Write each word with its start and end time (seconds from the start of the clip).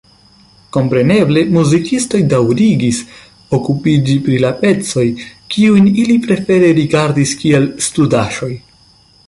Kompreneble 0.75 1.43
muzikistoj 1.57 2.21
daŭrigis 2.31 3.01
okupiĝi 3.59 4.17
pri 4.29 4.39
la 4.47 4.53
pecoj, 4.63 5.05
kiujn 5.57 5.91
ili 6.05 6.19
prefere 6.27 6.75
rigardis 6.83 7.35
kiel 7.45 7.69
studaĵoj. 7.91 8.53